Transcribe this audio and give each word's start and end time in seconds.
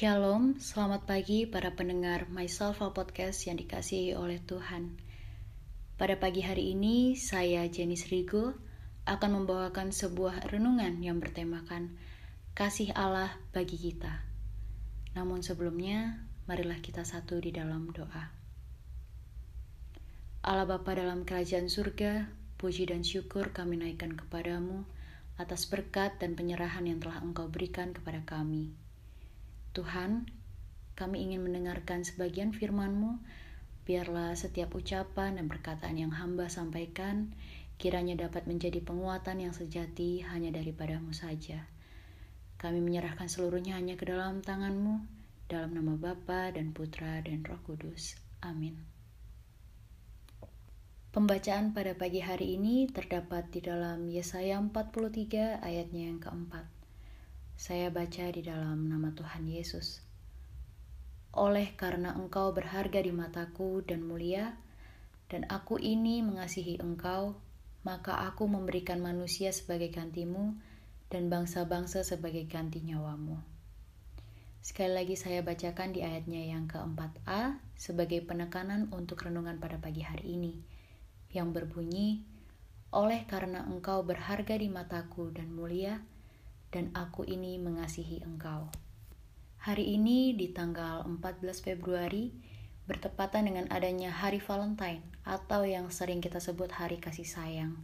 Shalom, 0.00 0.56
selamat 0.56 1.04
pagi 1.04 1.44
para 1.44 1.76
pendengar 1.76 2.24
Myself 2.32 2.80
Podcast 2.96 3.44
yang 3.44 3.60
dikasihi 3.60 4.16
oleh 4.16 4.40
Tuhan. 4.40 4.96
Pada 6.00 6.16
pagi 6.16 6.40
hari 6.40 6.72
ini, 6.72 7.20
saya 7.20 7.68
Jenis 7.68 8.08
Rigo 8.08 8.56
akan 9.04 9.44
membawakan 9.44 9.92
sebuah 9.92 10.48
renungan 10.48 11.04
yang 11.04 11.20
bertemakan 11.20 12.00
Kasih 12.56 12.96
Allah 12.96 13.28
bagi 13.52 13.76
kita. 13.76 14.24
Namun 15.20 15.44
sebelumnya, 15.44 16.16
marilah 16.48 16.80
kita 16.80 17.04
satu 17.04 17.36
di 17.36 17.52
dalam 17.52 17.92
doa. 17.92 18.32
Allah 20.48 20.64
Bapa 20.64 20.96
dalam 20.96 21.28
kerajaan 21.28 21.68
surga, 21.68 22.24
puji 22.56 22.88
dan 22.88 23.04
syukur 23.04 23.52
kami 23.52 23.76
naikkan 23.76 24.16
kepadamu 24.16 24.80
atas 25.36 25.68
berkat 25.68 26.16
dan 26.16 26.32
penyerahan 26.40 26.88
yang 26.88 27.04
telah 27.04 27.20
Engkau 27.20 27.52
berikan 27.52 27.92
kepada 27.92 28.24
kami. 28.24 28.79
Tuhan, 29.70 30.26
kami 30.98 31.30
ingin 31.30 31.46
mendengarkan 31.46 32.02
sebagian 32.02 32.50
firman-Mu, 32.50 33.22
biarlah 33.86 34.34
setiap 34.34 34.74
ucapan 34.74 35.38
dan 35.38 35.46
perkataan 35.46 35.96
yang 35.96 36.12
hamba 36.14 36.50
sampaikan 36.50 37.32
kiranya 37.80 38.28
dapat 38.28 38.44
menjadi 38.44 38.84
penguatan 38.84 39.40
yang 39.40 39.56
sejati 39.56 40.20
hanya 40.28 40.52
daripadamu 40.52 41.16
saja. 41.16 41.64
Kami 42.60 42.76
menyerahkan 42.84 43.24
seluruhnya 43.24 43.80
hanya 43.80 43.96
ke 43.96 44.04
dalam 44.04 44.44
tangan-Mu, 44.44 45.00
dalam 45.48 45.72
nama 45.72 45.96
Bapa 45.96 46.52
dan 46.52 46.76
Putra 46.76 47.24
dan 47.24 47.40
Roh 47.40 47.56
Kudus. 47.64 48.20
Amin. 48.44 48.76
Pembacaan 51.10 51.72
pada 51.72 51.96
pagi 51.96 52.20
hari 52.20 52.54
ini 52.54 52.86
terdapat 52.86 53.50
di 53.50 53.64
dalam 53.64 54.06
Yesaya 54.12 54.60
43 54.60 55.58
ayatnya 55.58 56.12
yang 56.12 56.20
keempat. 56.22 56.79
Saya 57.60 57.92
baca 57.92 58.24
di 58.32 58.40
dalam 58.40 58.88
nama 58.88 59.12
Tuhan 59.12 59.44
Yesus. 59.44 60.00
Oleh 61.36 61.76
karena 61.76 62.16
engkau 62.16 62.56
berharga 62.56 63.04
di 63.04 63.12
mataku 63.12 63.84
dan 63.84 64.00
mulia, 64.00 64.56
dan 65.28 65.44
aku 65.44 65.76
ini 65.76 66.24
mengasihi 66.24 66.80
engkau, 66.80 67.36
maka 67.84 68.16
aku 68.24 68.48
memberikan 68.48 69.04
manusia 69.04 69.52
sebagai 69.52 69.92
gantimu 69.92 70.56
dan 71.12 71.28
bangsa-bangsa 71.28 72.00
sebagai 72.00 72.48
ganti 72.48 72.80
nyawamu. 72.80 73.36
Sekali 74.64 74.96
lagi 74.96 75.20
saya 75.20 75.44
bacakan 75.44 75.92
di 75.92 76.00
ayatnya 76.00 76.40
yang 76.40 76.64
keempat 76.64 77.12
A 77.28 77.60
sebagai 77.76 78.24
penekanan 78.24 78.88
untuk 78.88 79.20
renungan 79.28 79.60
pada 79.60 79.76
pagi 79.76 80.00
hari 80.00 80.32
ini, 80.32 80.56
yang 81.36 81.52
berbunyi, 81.52 82.24
Oleh 82.90 83.28
karena 83.28 83.68
engkau 83.68 84.00
berharga 84.00 84.56
di 84.56 84.66
mataku 84.72 85.28
dan 85.30 85.52
mulia, 85.52 86.00
dan 86.70 86.94
aku 86.94 87.26
ini 87.26 87.58
mengasihi 87.58 88.22
engkau. 88.22 88.70
Hari 89.60 90.00
ini 90.00 90.32
di 90.32 90.54
tanggal 90.54 91.04
14 91.04 91.44
Februari 91.60 92.32
bertepatan 92.88 93.46
dengan 93.46 93.66
adanya 93.68 94.10
Hari 94.10 94.40
Valentine 94.40 95.04
atau 95.22 95.62
yang 95.68 95.92
sering 95.92 96.18
kita 96.18 96.40
sebut 96.42 96.72
Hari 96.72 96.98
Kasih 96.98 97.28
Sayang. 97.28 97.76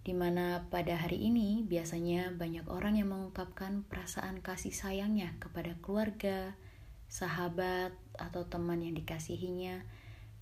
Di 0.00 0.12
mana 0.16 0.70
pada 0.72 0.96
hari 0.96 1.28
ini 1.28 1.60
biasanya 1.64 2.32
banyak 2.32 2.64
orang 2.68 2.96
yang 2.96 3.12
mengungkapkan 3.12 3.84
perasaan 3.84 4.40
kasih 4.40 4.72
sayangnya 4.72 5.36
kepada 5.36 5.76
keluarga, 5.84 6.56
sahabat, 7.10 7.92
atau 8.16 8.48
teman 8.48 8.80
yang 8.80 8.96
dikasihinya 8.96 9.84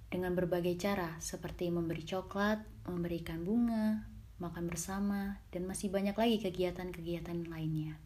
dengan 0.08 0.38
berbagai 0.38 0.78
cara 0.78 1.18
seperti 1.18 1.74
memberi 1.74 2.06
coklat, 2.06 2.62
memberikan 2.86 3.42
bunga, 3.42 4.06
makan 4.38 4.70
bersama, 4.70 5.42
dan 5.50 5.66
masih 5.66 5.90
banyak 5.90 6.14
lagi 6.14 6.38
kegiatan-kegiatan 6.42 7.50
lainnya. 7.50 7.98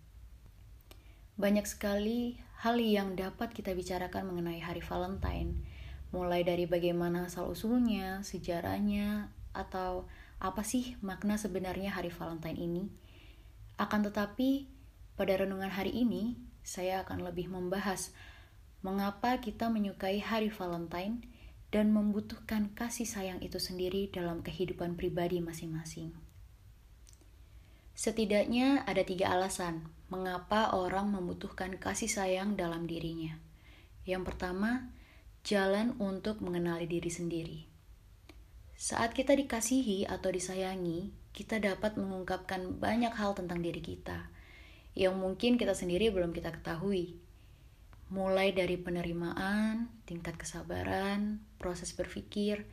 Banyak 1.37 1.65
sekali 1.65 2.41
hal 2.61 2.77
yang 2.77 3.17
dapat 3.17 3.53
kita 3.57 3.73
bicarakan 3.73 4.29
mengenai 4.33 4.61
hari 4.61 4.85
Valentine, 4.85 5.65
mulai 6.13 6.45
dari 6.45 6.69
bagaimana 6.69 7.29
asal-usulnya, 7.29 8.21
sejarahnya, 8.21 9.33
atau 9.57 10.09
apa 10.41 10.61
sih 10.65 10.97
makna 11.01 11.41
sebenarnya 11.41 11.93
hari 11.93 12.13
Valentine 12.13 12.59
ini. 12.61 12.85
Akan 13.81 14.05
tetapi, 14.05 14.69
pada 15.17 15.37
renungan 15.37 15.73
hari 15.73 15.93
ini, 15.93 16.37
saya 16.63 17.03
akan 17.03 17.27
lebih 17.27 17.51
membahas 17.51 18.15
mengapa 18.83 19.39
kita 19.39 19.71
menyukai 19.71 20.19
hari 20.19 20.51
Valentine 20.51 21.32
dan 21.73 21.89
membutuhkan 21.91 22.69
kasih 22.77 23.09
sayang 23.09 23.41
itu 23.41 23.57
sendiri 23.57 24.13
dalam 24.13 24.45
kehidupan 24.45 25.01
pribadi 25.01 25.41
masing-masing. 25.41 26.13
Setidaknya 27.97 28.85
ada 28.85 29.01
tiga 29.09 29.33
alasan 29.33 29.89
mengapa 30.13 30.77
orang 30.77 31.09
membutuhkan 31.09 31.81
kasih 31.81 32.13
sayang 32.13 32.61
dalam 32.61 32.85
dirinya. 32.85 33.41
Yang 34.05 34.33
pertama, 34.33 34.93
jalan 35.49 35.97
untuk 35.97 36.45
mengenali 36.45 36.85
diri 36.85 37.09
sendiri. 37.09 37.61
Saat 38.77 39.17
kita 39.17 39.33
dikasihi 39.33 40.05
atau 40.05 40.29
disayangi, 40.29 41.15
kita 41.33 41.57
dapat 41.57 41.97
mengungkapkan 41.97 42.77
banyak 42.77 43.17
hal 43.17 43.33
tentang 43.33 43.65
diri 43.65 43.81
kita 43.81 44.29
yang 44.93 45.17
mungkin 45.17 45.57
kita 45.57 45.73
sendiri 45.73 46.13
belum 46.13 46.37
kita 46.37 46.53
ketahui 46.53 47.17
mulai 48.13 48.53
dari 48.53 48.77
penerimaan, 48.77 49.89
tingkat 50.05 50.37
kesabaran, 50.37 51.41
proses 51.57 51.97
berpikir, 51.97 52.69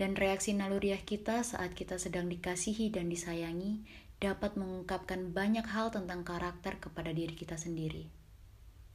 dan 0.00 0.16
reaksi 0.16 0.56
naluriah 0.56 1.04
kita 1.04 1.44
saat 1.44 1.76
kita 1.76 2.00
sedang 2.00 2.32
dikasihi 2.32 2.88
dan 2.88 3.12
disayangi 3.12 3.84
dapat 4.16 4.56
mengungkapkan 4.56 5.28
banyak 5.36 5.68
hal 5.68 5.92
tentang 5.92 6.24
karakter 6.24 6.80
kepada 6.80 7.12
diri 7.12 7.36
kita 7.36 7.60
sendiri. 7.60 8.08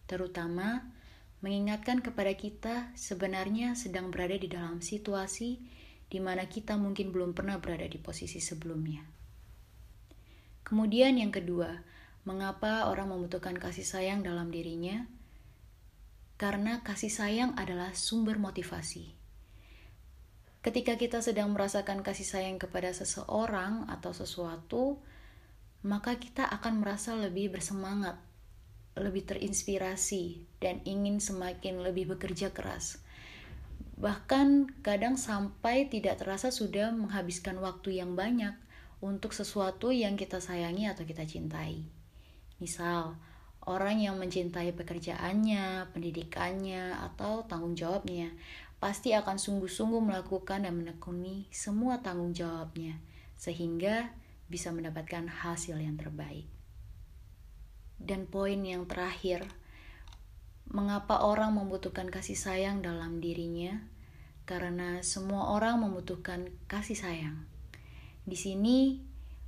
Terutama, 0.09 0.81
mengingatkan 1.45 2.01
kepada 2.01 2.33
kita 2.33 2.89
sebenarnya 2.97 3.77
sedang 3.77 4.09
berada 4.09 4.33
di 4.33 4.49
dalam 4.49 4.81
situasi 4.81 5.61
di 6.09 6.19
mana 6.19 6.49
kita 6.49 6.73
mungkin 6.73 7.13
belum 7.13 7.37
pernah 7.37 7.61
berada 7.61 7.85
di 7.85 8.01
posisi 8.01 8.41
sebelumnya. 8.41 9.05
Kemudian 10.65 11.21
yang 11.21 11.29
kedua, 11.29 11.69
mengapa 12.25 12.89
orang 12.89 13.13
membutuhkan 13.13 13.59
kasih 13.61 13.85
sayang 13.85 14.25
dalam 14.25 14.49
dirinya? 14.49 15.05
Karena 16.43 16.83
kasih 16.83 17.07
sayang 17.07 17.55
adalah 17.55 17.95
sumber 17.95 18.35
motivasi. 18.35 19.15
Ketika 20.59 20.99
kita 20.99 21.23
sedang 21.23 21.55
merasakan 21.55 22.03
kasih 22.03 22.27
sayang 22.27 22.59
kepada 22.59 22.91
seseorang 22.91 23.87
atau 23.87 24.11
sesuatu, 24.11 24.99
maka 25.87 26.19
kita 26.19 26.43
akan 26.43 26.83
merasa 26.83 27.15
lebih 27.15 27.55
bersemangat, 27.55 28.19
lebih 28.99 29.23
terinspirasi, 29.23 30.43
dan 30.59 30.83
ingin 30.83 31.23
semakin 31.23 31.79
lebih 31.79 32.11
bekerja 32.11 32.51
keras. 32.51 32.99
Bahkan 33.95 34.83
kadang 34.83 35.15
sampai 35.15 35.87
tidak 35.87 36.19
terasa 36.19 36.51
sudah 36.51 36.91
menghabiskan 36.91 37.55
waktu 37.63 38.03
yang 38.03 38.19
banyak 38.19 38.51
untuk 38.99 39.31
sesuatu 39.31 39.95
yang 39.95 40.19
kita 40.19 40.43
sayangi 40.43 40.91
atau 40.91 41.07
kita 41.07 41.23
cintai. 41.23 41.87
Misal, 42.59 43.15
Orang 43.63 44.03
yang 44.03 44.19
mencintai 44.19 44.75
pekerjaannya, 44.75 45.95
pendidikannya, 45.95 46.99
atau 46.99 47.47
tanggung 47.47 47.79
jawabnya 47.79 48.35
pasti 48.83 49.15
akan 49.15 49.39
sungguh-sungguh 49.39 50.03
melakukan 50.03 50.67
dan 50.67 50.75
menekuni 50.75 51.47
semua 51.47 52.03
tanggung 52.03 52.35
jawabnya, 52.35 52.99
sehingga 53.39 54.11
bisa 54.51 54.75
mendapatkan 54.75 55.23
hasil 55.31 55.79
yang 55.79 55.95
terbaik. 55.95 56.43
Dan 57.95 58.27
poin 58.27 58.59
yang 58.59 58.83
terakhir, 58.83 59.47
mengapa 60.67 61.23
orang 61.23 61.55
membutuhkan 61.55 62.11
kasih 62.11 62.35
sayang 62.35 62.83
dalam 62.83 63.23
dirinya? 63.23 63.79
Karena 64.43 64.99
semua 64.99 65.55
orang 65.55 65.79
membutuhkan 65.79 66.51
kasih 66.67 66.99
sayang. 66.99 67.47
Di 68.27 68.35
sini 68.35 68.99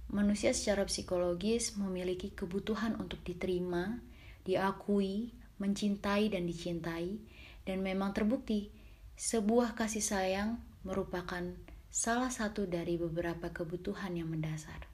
Manusia 0.10 0.54
secara 0.54 0.86
psikologis 0.86 1.74
memiliki 1.78 2.30
kebutuhan 2.32 2.94
untuk 3.02 3.26
diterima, 3.26 4.00
diakui, 4.46 5.34
mencintai, 5.58 6.30
dan 6.30 6.46
dicintai, 6.46 7.18
dan 7.66 7.82
memang 7.82 8.14
terbukti 8.14 8.70
sebuah 9.18 9.74
kasih 9.74 10.04
sayang 10.04 10.62
merupakan 10.86 11.42
salah 11.90 12.30
satu 12.30 12.68
dari 12.68 13.00
beberapa 13.00 13.50
kebutuhan 13.50 14.14
yang 14.14 14.30
mendasar. 14.30 14.86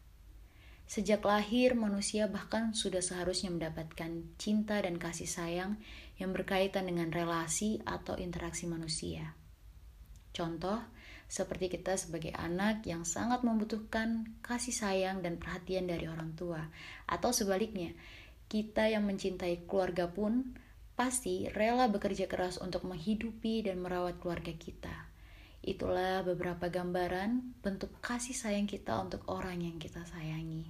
Sejak 0.85 1.23
lahir, 1.23 1.71
manusia 1.73 2.27
bahkan 2.27 2.75
sudah 2.75 2.99
seharusnya 2.99 3.47
mendapatkan 3.49 4.27
cinta 4.35 4.75
dan 4.83 4.99
kasih 4.99 5.27
sayang 5.27 5.79
yang 6.19 6.35
berkaitan 6.35 6.85
dengan 6.87 7.09
relasi 7.09 7.79
atau 7.87 8.19
interaksi 8.19 8.67
manusia. 8.67 9.33
Contoh, 10.35 10.83
seperti 11.31 11.71
kita 11.71 11.95
sebagai 11.95 12.35
anak 12.35 12.83
yang 12.83 13.07
sangat 13.07 13.47
membutuhkan 13.47 14.35
kasih 14.43 14.75
sayang 14.75 15.23
dan 15.23 15.39
perhatian 15.39 15.87
dari 15.87 16.11
orang 16.11 16.35
tua, 16.35 16.59
atau 17.07 17.31
sebaliknya, 17.31 17.95
kita 18.51 18.91
yang 18.91 19.07
mencintai 19.07 19.63
keluarga 19.63 20.11
pun 20.11 20.59
pasti 20.91 21.47
rela 21.55 21.87
bekerja 21.87 22.27
keras 22.27 22.59
untuk 22.59 22.83
menghidupi 22.83 23.63
dan 23.63 23.79
merawat 23.79 24.19
keluarga 24.19 24.51
kita. 24.51 25.07
Itulah 25.63 26.19
beberapa 26.27 26.67
gambaran 26.67 27.63
bentuk 27.63 27.95
kasih 28.03 28.35
sayang 28.35 28.67
kita 28.67 28.91
untuk 28.99 29.23
orang 29.31 29.63
yang 29.63 29.79
kita 29.79 30.03
sayangi. 30.03 30.67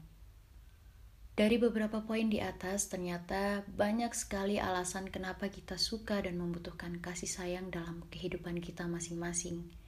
Dari 1.34 1.58
beberapa 1.58 2.06
poin 2.06 2.30
di 2.30 2.38
atas, 2.38 2.86
ternyata 2.86 3.66
banyak 3.66 4.14
sekali 4.14 4.62
alasan 4.62 5.10
kenapa 5.10 5.50
kita 5.50 5.82
suka 5.82 6.22
dan 6.22 6.38
membutuhkan 6.38 7.02
kasih 7.02 7.26
sayang 7.26 7.74
dalam 7.74 8.06
kehidupan 8.14 8.62
kita 8.62 8.86
masing-masing. 8.86 9.81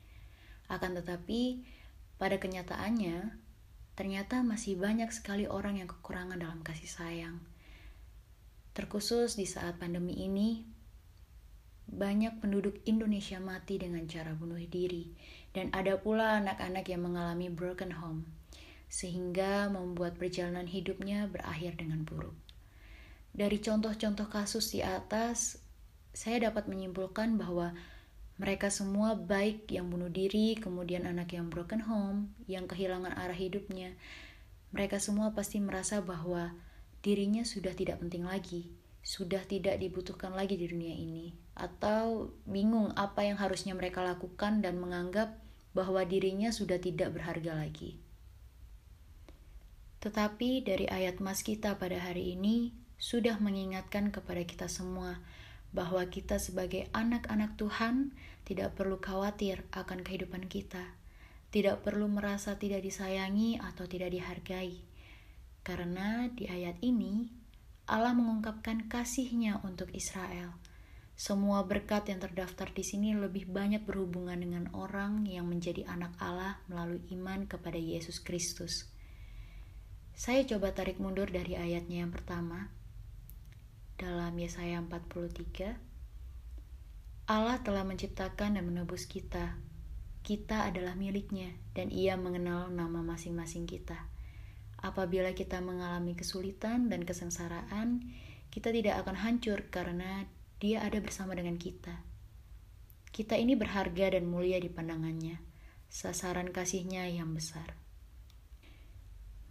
Akan 0.72 0.96
tetapi, 0.96 1.64
pada 2.20 2.40
kenyataannya, 2.40 3.36
ternyata 3.94 4.42
masih 4.42 4.80
banyak 4.80 5.12
sekali 5.12 5.48
orang 5.50 5.82
yang 5.82 5.90
kekurangan 5.90 6.40
dalam 6.40 6.62
kasih 6.62 6.90
sayang. 6.90 7.38
Terkhusus 8.74 9.38
di 9.38 9.46
saat 9.46 9.78
pandemi 9.78 10.24
ini, 10.24 10.66
banyak 11.88 12.42
penduduk 12.42 12.82
Indonesia 12.90 13.38
mati 13.38 13.78
dengan 13.78 14.08
cara 14.10 14.34
bunuh 14.34 14.58
diri, 14.66 15.14
dan 15.54 15.70
ada 15.76 16.00
pula 16.02 16.42
anak-anak 16.42 16.86
yang 16.90 17.06
mengalami 17.06 17.52
broken 17.54 17.94
home 17.94 18.26
sehingga 18.94 19.74
membuat 19.74 20.22
perjalanan 20.22 20.70
hidupnya 20.70 21.26
berakhir 21.26 21.82
dengan 21.82 22.06
buruk. 22.06 22.38
Dari 23.34 23.58
contoh-contoh 23.58 24.30
kasus 24.30 24.70
di 24.70 24.86
atas, 24.86 25.58
saya 26.14 26.54
dapat 26.54 26.70
menyimpulkan 26.70 27.34
bahwa 27.42 27.74
mereka 28.42 28.74
semua 28.74 29.14
baik 29.14 29.70
yang 29.70 29.94
bunuh 29.94 30.10
diri, 30.10 30.58
kemudian 30.58 31.06
anak 31.06 31.38
yang 31.38 31.54
broken 31.54 31.86
home, 31.86 32.34
yang 32.50 32.66
kehilangan 32.66 33.14
arah 33.14 33.38
hidupnya. 33.38 33.94
Mereka 34.74 34.98
semua 34.98 35.38
pasti 35.38 35.62
merasa 35.62 36.02
bahwa 36.02 36.58
dirinya 37.06 37.46
sudah 37.46 37.78
tidak 37.78 38.02
penting 38.02 38.26
lagi, 38.26 38.74
sudah 39.06 39.46
tidak 39.46 39.78
dibutuhkan 39.78 40.34
lagi 40.34 40.58
di 40.58 40.66
dunia 40.66 40.98
ini, 40.98 41.38
atau 41.54 42.34
bingung 42.50 42.90
apa 42.98 43.22
yang 43.22 43.38
harusnya 43.38 43.78
mereka 43.78 44.02
lakukan 44.02 44.66
dan 44.66 44.82
menganggap 44.82 45.38
bahwa 45.78 46.02
dirinya 46.02 46.50
sudah 46.50 46.82
tidak 46.82 47.14
berharga 47.14 47.54
lagi. 47.54 48.02
Tetapi 50.02 50.66
dari 50.66 50.90
ayat 50.90 51.22
Mas 51.22 51.46
kita 51.46 51.78
pada 51.78 52.02
hari 52.02 52.34
ini 52.34 52.74
sudah 52.98 53.38
mengingatkan 53.38 54.10
kepada 54.10 54.42
kita 54.42 54.68
semua 54.68 55.22
kita 56.10 56.38
sebagai 56.38 56.86
anak-anak 56.94 57.58
Tuhan 57.58 58.14
tidak 58.46 58.78
perlu 58.78 59.02
khawatir 59.02 59.66
akan 59.74 60.06
kehidupan 60.06 60.46
kita, 60.46 60.94
tidak 61.50 61.82
perlu 61.82 62.06
merasa 62.06 62.62
tidak 62.62 62.86
disayangi 62.86 63.58
atau 63.58 63.90
tidak 63.90 64.14
dihargai. 64.14 64.86
Karena 65.66 66.30
di 66.30 66.46
ayat 66.46 66.78
ini 66.86 67.26
Allah 67.90 68.14
mengungkapkan 68.14 68.86
kasihnya 68.86 69.60
untuk 69.66 69.90
Israel. 69.98 70.54
Semua 71.14 71.62
berkat 71.64 72.10
yang 72.10 72.20
terdaftar 72.22 72.74
di 72.74 72.82
sini 72.82 73.14
lebih 73.14 73.46
banyak 73.46 73.86
berhubungan 73.86 74.38
dengan 74.38 74.66
orang 74.74 75.30
yang 75.30 75.46
menjadi 75.46 75.86
anak 75.86 76.14
Allah 76.18 76.58
melalui 76.66 77.06
iman 77.14 77.46
kepada 77.46 77.78
Yesus 77.78 78.18
Kristus. 78.18 78.90
Saya 80.14 80.46
coba 80.46 80.74
tarik 80.74 81.02
mundur 81.02 81.30
dari 81.30 81.58
ayatnya 81.58 82.06
yang 82.06 82.12
pertama. 82.14 82.70
Dalam 83.94 84.34
Yesaya 84.34 84.82
43, 84.82 85.78
Allah 87.30 87.62
telah 87.62 87.86
menciptakan 87.86 88.58
dan 88.58 88.66
menebus 88.66 89.06
kita. 89.06 89.54
Kita 90.26 90.66
adalah 90.66 90.98
miliknya 90.98 91.54
dan 91.78 91.94
ia 91.94 92.18
mengenal 92.18 92.74
nama 92.74 93.06
masing-masing 93.06 93.70
kita. 93.70 94.10
Apabila 94.82 95.32
kita 95.38 95.62
mengalami 95.62 96.18
kesulitan 96.18 96.90
dan 96.90 97.06
kesengsaraan, 97.06 98.02
kita 98.50 98.74
tidak 98.74 99.06
akan 99.06 99.14
hancur 99.14 99.70
karena 99.70 100.26
dia 100.58 100.82
ada 100.82 100.98
bersama 100.98 101.38
dengan 101.38 101.62
kita. 101.62 102.02
Kita 103.14 103.38
ini 103.38 103.54
berharga 103.54 104.18
dan 104.18 104.26
mulia 104.26 104.58
di 104.58 104.74
pandangannya, 104.74 105.38
sasaran 105.86 106.50
kasihnya 106.50 107.06
yang 107.14 107.30
besar. 107.38 107.83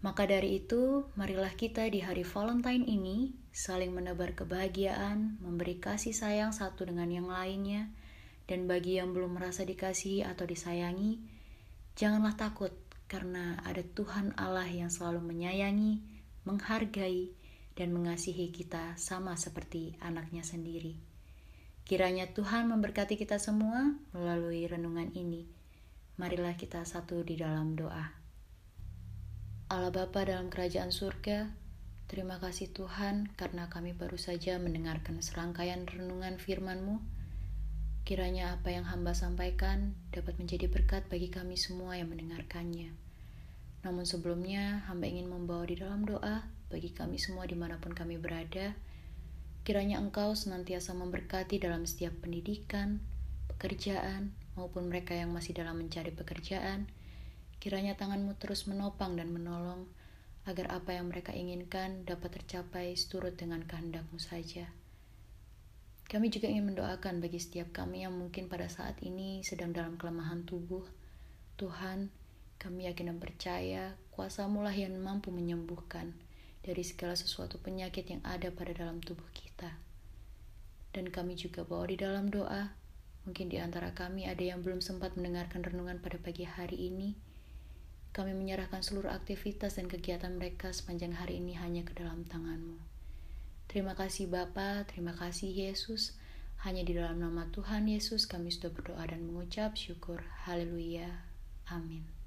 Maka 0.02 0.26
dari 0.26 0.58
itu, 0.58 1.06
marilah 1.14 1.54
kita 1.54 1.86
di 1.86 2.02
hari 2.02 2.26
Valentine 2.26 2.82
ini 2.82 3.38
saling 3.54 3.94
menebar 3.94 4.34
kebahagiaan, 4.34 5.38
memberi 5.38 5.78
kasih 5.78 6.10
sayang 6.10 6.50
satu 6.50 6.82
dengan 6.90 7.06
yang 7.06 7.30
lainnya, 7.30 7.86
dan 8.50 8.66
bagi 8.66 8.98
yang 8.98 9.14
belum 9.14 9.38
merasa 9.38 9.62
dikasihi 9.62 10.26
atau 10.26 10.42
disayangi, 10.42 11.22
janganlah 11.94 12.34
takut 12.34 12.74
karena 13.06 13.62
ada 13.62 13.86
Tuhan 13.86 14.34
Allah 14.34 14.66
yang 14.66 14.90
selalu 14.90 15.22
menyayangi, 15.22 16.02
menghargai, 16.50 17.30
dan 17.78 17.94
mengasihi 17.94 18.50
kita 18.50 18.98
sama 18.98 19.38
seperti 19.38 19.94
anaknya 20.02 20.42
sendiri. 20.42 20.98
Kiranya 21.86 22.30
Tuhan 22.30 22.66
memberkati 22.68 23.14
kita 23.14 23.38
semua 23.38 23.94
melalui 24.10 24.66
renungan 24.66 25.14
ini. 25.14 25.46
Marilah 26.18 26.58
kita 26.58 26.84
satu 26.84 27.22
di 27.24 27.38
dalam 27.38 27.74
doa. 27.74 28.21
Allah 29.72 29.88
Bapa 29.88 30.28
dalam 30.28 30.52
kerajaan 30.52 30.92
surga, 30.92 31.48
terima 32.04 32.36
kasih 32.36 32.76
Tuhan 32.76 33.32
karena 33.40 33.72
kami 33.72 33.96
baru 33.96 34.20
saja 34.20 34.60
mendengarkan 34.60 35.24
serangkaian 35.24 35.88
renungan 35.88 36.36
firman-Mu. 36.36 37.00
Kiranya 38.04 38.52
apa 38.52 38.68
yang 38.68 38.84
hamba 38.84 39.16
sampaikan 39.16 39.96
dapat 40.12 40.36
menjadi 40.36 40.68
berkat 40.68 41.08
bagi 41.08 41.32
kami 41.32 41.56
semua 41.56 41.96
yang 41.96 42.12
mendengarkannya. 42.12 42.92
Namun 43.80 44.04
sebelumnya, 44.04 44.84
hamba 44.92 45.08
ingin 45.08 45.32
membawa 45.32 45.64
di 45.64 45.80
dalam 45.80 46.04
doa 46.04 46.44
bagi 46.68 46.92
kami 46.92 47.16
semua 47.16 47.48
di 47.48 47.56
mana 47.56 47.80
pun 47.80 47.96
kami 47.96 48.20
berada. 48.20 48.76
Kiranya 49.64 49.96
Engkau 50.04 50.36
senantiasa 50.36 50.92
memberkati 50.92 51.56
dalam 51.56 51.88
setiap 51.88 52.12
pendidikan, 52.20 53.00
pekerjaan, 53.48 54.36
maupun 54.52 54.92
mereka 54.92 55.16
yang 55.16 55.32
masih 55.32 55.56
dalam 55.56 55.80
mencari 55.80 56.12
pekerjaan, 56.12 56.92
Kiranya 57.62 57.94
tanganmu 57.94 58.34
terus 58.42 58.66
menopang 58.66 59.14
dan 59.14 59.30
menolong, 59.30 59.86
agar 60.50 60.82
apa 60.82 60.98
yang 60.98 61.14
mereka 61.14 61.30
inginkan 61.30 62.02
dapat 62.02 62.42
tercapai 62.42 62.98
seturut 62.98 63.38
dengan 63.38 63.62
kehendakmu 63.62 64.18
saja. 64.18 64.66
Kami 66.10 66.26
juga 66.34 66.50
ingin 66.50 66.74
mendoakan 66.74 67.22
bagi 67.22 67.38
setiap 67.38 67.70
kami 67.70 68.02
yang 68.02 68.18
mungkin 68.18 68.50
pada 68.50 68.66
saat 68.66 68.98
ini 69.06 69.46
sedang 69.46 69.70
dalam 69.70 69.94
kelemahan 69.94 70.42
tubuh. 70.42 70.82
Tuhan, 71.54 72.10
kami 72.58 72.90
yakin 72.90 73.14
dan 73.14 73.18
percaya 73.22 73.94
kuasamu 74.10 74.66
lah 74.66 74.74
yang 74.74 74.98
mampu 74.98 75.30
menyembuhkan 75.30 76.18
dari 76.66 76.82
segala 76.82 77.14
sesuatu 77.14 77.62
penyakit 77.62 78.10
yang 78.10 78.22
ada 78.26 78.50
pada 78.50 78.74
dalam 78.74 78.98
tubuh 78.98 79.30
kita. 79.30 79.78
Dan 80.90 81.14
kami 81.14 81.38
juga 81.38 81.62
bawa 81.62 81.86
di 81.86 81.94
dalam 81.94 82.26
doa, 82.26 82.74
mungkin 83.22 83.46
di 83.46 83.62
antara 83.62 83.94
kami 83.94 84.26
ada 84.26 84.42
yang 84.42 84.60
belum 84.60 84.82
sempat 84.82 85.14
mendengarkan 85.14 85.62
renungan 85.62 86.02
pada 86.02 86.18
pagi 86.20 86.44
hari 86.44 86.90
ini, 86.92 87.14
kami 88.12 88.36
menyerahkan 88.36 88.84
seluruh 88.84 89.08
aktivitas 89.08 89.80
dan 89.80 89.88
kegiatan 89.88 90.36
mereka 90.36 90.68
sepanjang 90.68 91.16
hari 91.16 91.40
ini 91.40 91.56
hanya 91.56 91.80
ke 91.80 91.96
dalam 91.96 92.28
tanganmu. 92.28 92.76
Terima 93.72 93.96
kasih 93.96 94.28
Bapa, 94.28 94.84
terima 94.84 95.16
kasih 95.16 95.48
Yesus. 95.48 96.12
Hanya 96.62 96.86
di 96.86 96.94
dalam 96.94 97.18
nama 97.18 97.48
Tuhan 97.50 97.88
Yesus 97.88 98.28
kami 98.28 98.52
sudah 98.52 98.70
berdoa 98.70 99.02
dan 99.08 99.24
mengucap 99.24 99.74
syukur. 99.74 100.20
Haleluya. 100.44 101.24
Amin. 101.72 102.21